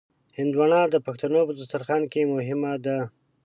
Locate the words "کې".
2.11-2.29